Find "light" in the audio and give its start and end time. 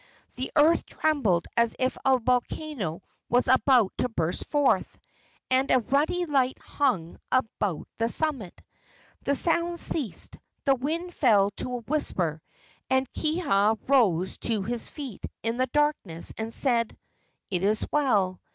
6.25-6.57